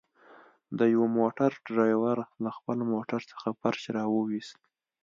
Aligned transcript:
د 0.77 0.79
يوه 0.93 1.07
موټر 1.17 1.51
ډريور 1.73 2.17
له 2.43 2.49
خپل 2.57 2.77
موټر 2.91 3.21
څخه 3.31 3.47
فرش 3.61 3.81
راوويست. 3.97 4.59